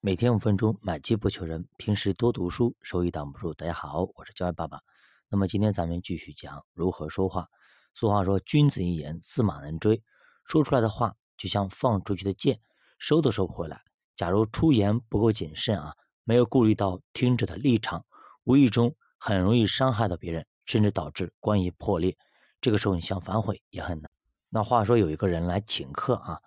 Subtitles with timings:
[0.00, 1.66] 每天五分钟，买机不求人。
[1.76, 3.52] 平时多读书，收益挡不住。
[3.52, 4.80] 大家好，我是教育爸爸。
[5.28, 7.48] 那么今天咱们继续讲如何说话。
[7.94, 10.00] 俗话说，君子一言，驷马难追。
[10.44, 12.60] 说出来的话就像放出去的箭，
[13.00, 13.82] 收都收不回来。
[14.14, 18.06] 假如出言不够谨慎啊，没有顾虑到听者的立场，
[18.44, 22.16] 无意中很容易伤害到别人，甚至导致关系破裂。
[22.60, 24.08] 这个时候你想反悔也很难。
[24.48, 26.40] 那话说有一个人来请客啊，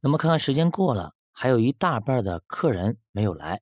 [0.00, 1.13] 那么看看时间过了。
[1.36, 3.60] 还有一大半的客人没有来，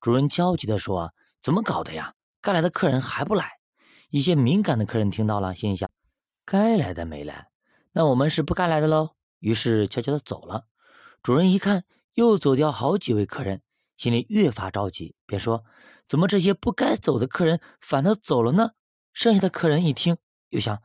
[0.00, 2.14] 主人焦急地说：“怎么搞的呀？
[2.42, 3.52] 该来的客人还不来。”
[4.10, 5.88] 一些敏感的客人听到了，心想
[6.44, 7.48] ：“该来的没来，
[7.92, 10.66] 那我们是不该来的喽。”于是悄悄地走了。
[11.22, 13.62] 主人一看，又走掉好几位客人，
[13.96, 15.64] 心里越发着急，便说
[16.06, 18.72] ：“怎么这些不该走的客人反倒走了呢？”
[19.14, 20.16] 剩下的客人一听，
[20.50, 20.82] 又想：“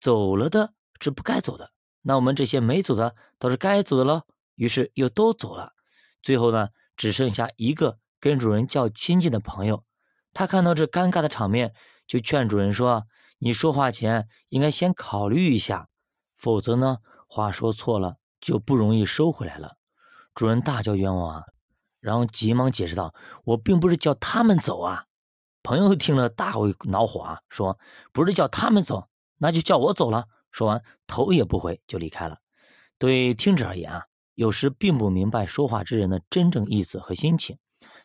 [0.00, 4.22] 走了的是不该走的，那我们这些没走的都是该走的喽。”
[4.54, 5.72] 于是又都走了，
[6.22, 9.84] 最后呢，只剩下一个跟主人较亲近的朋友。
[10.32, 11.74] 他看到这尴尬的场面，
[12.06, 13.06] 就劝主人说
[13.38, 15.88] ：“你说话前应该先考虑一下，
[16.36, 19.76] 否则呢，话说错了就不容易收回来了。”
[20.34, 21.44] 主人大叫冤枉啊，
[22.00, 25.04] 然后急忙解释道：“我并不是叫他们走啊。”
[25.62, 27.78] 朋友听了大为恼火啊，说
[28.12, 32.38] ：“不是叫他们走，那就叫我走了。”说完，头也不回就离开了。
[32.98, 34.06] 对听者而言啊。
[34.34, 37.58] 有时并不明白说话之人的真正意思和心情，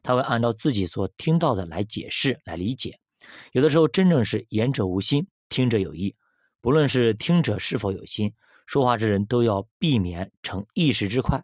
[0.04, 3.00] 他会按照自己所听到的来解释、来理解。
[3.52, 6.16] 有的时候，真正是言者无心，听者有意。
[6.62, 8.34] 不论是听者是否有心，
[8.66, 11.44] 说话之人都要避免成一时之快，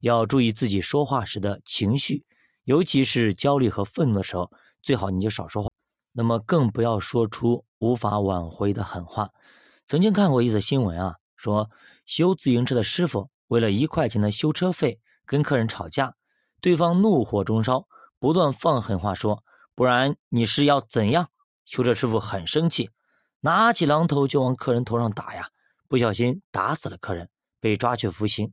[0.00, 2.24] 要注意自己说话时的情绪，
[2.64, 4.50] 尤其是焦虑和愤怒的时候，
[4.82, 5.68] 最好你就少说话。
[6.12, 9.30] 那么，更不要说出无法挽回的狠话。
[9.86, 11.70] 曾经看过一则新闻啊，说
[12.06, 13.30] 修自行车的师傅。
[13.54, 16.16] 为了一块钱的修车费，跟客人吵架，
[16.60, 17.86] 对方怒火中烧，
[18.18, 19.44] 不断放狠话说
[19.76, 21.30] ：“不然你是要怎样？”
[21.64, 22.90] 修车师傅很生气，
[23.38, 25.50] 拿起榔头就往客人头上打呀，
[25.86, 27.30] 不小心打死了客人，
[27.60, 28.52] 被抓去服刑。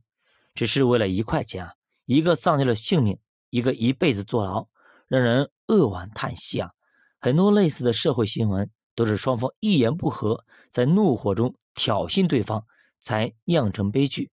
[0.54, 3.18] 只是为了一块钱啊，一个丧掉了性命，
[3.50, 4.68] 一个一辈子坐牢，
[5.08, 6.70] 让人扼腕叹息啊！
[7.18, 12.64] 很多类似的社会新闻，都是双方一言不合，在怒火中挑衅对方，
[13.00, 14.30] 才酿成悲剧。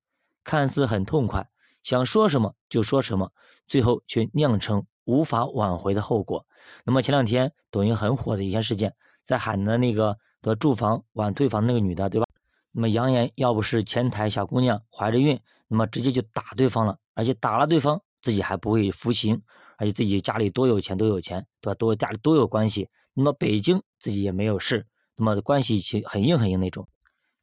[0.50, 1.48] 看似很痛快，
[1.84, 3.32] 想说什么就说什么，
[3.68, 6.48] 最后却酿成无法挽回的后果。
[6.84, 12.26] 那么前两天抖音很火的一件事件，在海南那个的住房晚退房那个女的，对吧？
[12.72, 19.44] 那么扬言要不是前台小姑娘怀着孕，那么直接就打对方了，而且打了对方自己还不会服刑，
[19.78, 21.76] 而且自己家里多有钱，多有钱，对吧？
[21.76, 26.88] 多家里多有关系，那么北京自己也没有事，那么关系很硬很硬那种。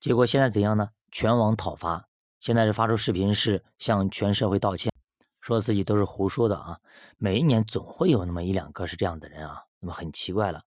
[0.00, 0.88] 结果现在怎样呢？
[1.12, 2.08] 全网讨伐。
[2.46, 4.92] 现在是发出视频，是向全社会道歉，
[5.40, 6.78] 说自己都是胡说的啊！
[7.18, 10.62] 每一年总会有那么一两个是这样的人啊，那么很奇怪了。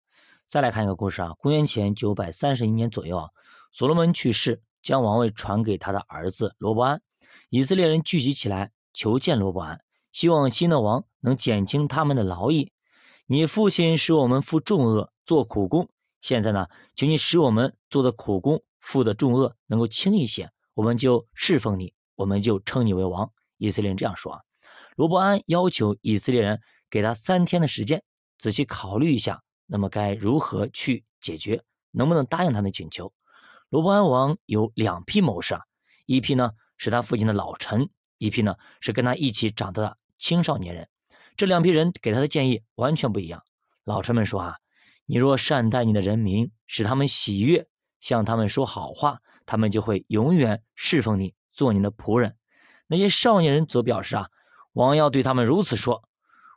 [0.49, 3.29] 再来看一个故事啊，公元前九百三十一年左右啊，
[3.71, 7.01] 所罗门去世，将王位传给他的儿子罗伯安。
[7.49, 9.79] 以色列人聚集起来求见罗伯安，
[10.11, 12.73] 希望新的王能减轻他们的劳役。
[13.25, 15.87] 你父亲使我们负重恶，做苦工，
[16.19, 16.67] 现在呢，
[16.97, 20.51] 求你使我们做的苦工、负的重恶能够轻一些。
[20.73, 23.31] 我们就侍奉你，我们就称你为王。
[23.57, 24.41] 以色列人这样说啊。
[24.95, 28.03] 罗伯安要求以色列人给他三天的时间，
[28.37, 31.63] 仔细考虑一下，那么该如何去解决？
[31.91, 33.13] 能不能答应他的请求？
[33.69, 35.61] 罗伯安王有两批谋士啊，
[36.05, 40.89] 一批呢是他父亲的老臣，一批呢是跟他一起长大的青少年人。
[41.35, 43.43] 这两批人给他的建议完全不一样。
[43.85, 44.57] 老臣们说啊，
[45.05, 47.67] 你若善待你的人民，使他们喜悦，
[47.99, 49.21] 向他们说好话。
[49.49, 52.35] 他们就会永远侍奉你，做你的仆人。
[52.85, 54.29] 那些少年人则表示啊，
[54.73, 56.03] 王要对他们如此说：“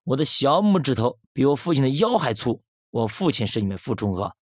[0.04, 4.36] 我的小拇指头比我父亲的腰还粗，我父亲使你们负重恶，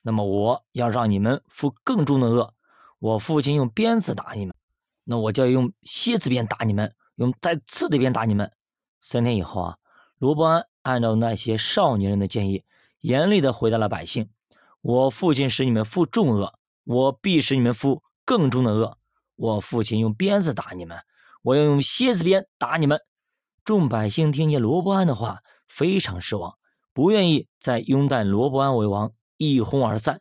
[0.00, 2.54] 那么我要让你们负更重的恶。
[3.00, 4.54] 我父亲用鞭子打你们，
[5.04, 8.50] 那我就要用蝎子鞭打你们，用带刺的鞭打你们。”
[9.02, 9.76] 三天以后啊，
[10.16, 12.64] 罗伯安按照那些少年人的建议，
[13.00, 14.30] 严厉地回答了百姓
[14.80, 16.54] ：“我父亲使你们负重恶。”
[16.90, 18.98] 我必使你们负更重的恶。
[19.36, 20.98] 我父亲用鞭子打你们，
[21.40, 22.98] 我要用蝎子鞭打你们。
[23.64, 25.38] 众百姓听见罗伯安的话，
[25.68, 26.58] 非常失望，
[26.92, 30.20] 不愿意再拥戴罗伯安为王，一哄而散。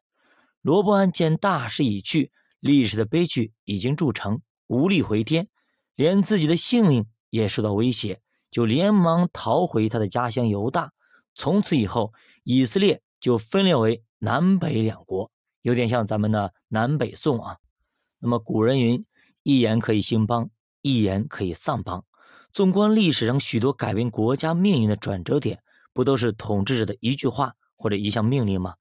[0.61, 5.47] 罗伯安见大势已去，历史的悲剧已经铸成，无力回天，
[5.95, 8.21] 连自己的性命也受到威胁，
[8.51, 10.91] 就连忙逃回他的家乡犹大。
[11.33, 12.13] 从此以后，
[12.43, 15.31] 以色列就分裂为南北两国。
[15.61, 17.57] 有点像咱们的南北宋啊。
[18.19, 19.05] 那么古人云
[19.43, 20.49] ：“一言可以兴邦，
[20.81, 22.05] 一言可以丧邦。”
[22.51, 25.61] 纵观历史上许多改变国家命运的转折点，
[25.93, 28.75] 不都是统治者的一句话或者一项命令吗？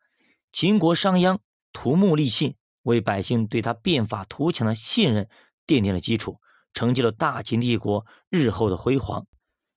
[0.52, 1.38] 秦国商鞅
[1.72, 5.28] 图木立信，为百姓对他变法图强的信任
[5.66, 6.40] 奠定了基础，
[6.72, 9.26] 成就了大秦帝国日后的辉煌。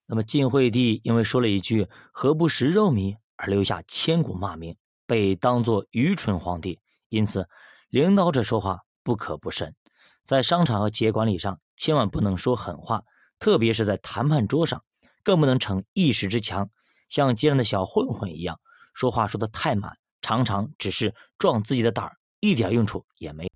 [0.06, 4.76] 那么晋惠帝因为说了一句“何不食肉糜”而留下千古骂名，
[5.06, 6.80] 被当作愚蠢皇帝。
[7.12, 7.46] 因此，
[7.90, 9.74] 领导者说话不可不慎，
[10.22, 13.02] 在商场和企业管理上，千万不能说狠话。
[13.38, 14.82] 特别是在谈判桌上，
[15.22, 16.70] 更不能逞一时之强，
[17.10, 18.60] 像街上的小混混一样
[18.94, 23.50] 说话说的太满，常常只是壮自己的胆儿，一点用处也没。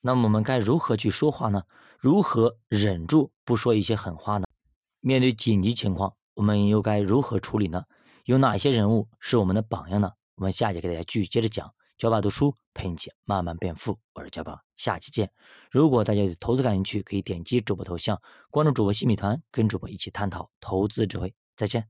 [0.00, 1.64] 那么我们该如何去说话呢？
[1.98, 4.46] 如何忍住不说一些狠话呢？
[5.00, 7.84] 面对紧急情况，我们又该如何处理呢？
[8.24, 10.12] 有哪些人物是我们的榜样呢？
[10.36, 11.74] 我们下节给大家继续接着讲。
[12.02, 15.30] 教爸读书陪你一起慢慢变富，我是教爸，下期见。
[15.70, 18.20] 如果大家对投资感兴趣，可以点击主播头像
[18.50, 21.32] 关注主播新米团，跟主播一起探讨投资智慧。
[21.54, 21.88] 再见。